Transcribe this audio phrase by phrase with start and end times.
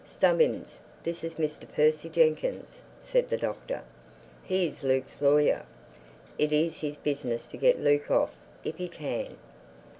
[0.09, 1.71] "Stubbins, this is Mr.
[1.71, 3.83] Percy Jenkyns," said the Doctor.
[4.43, 5.63] "He is Luke's lawyer.
[6.39, 9.37] It is his business to get Luke off—if he can."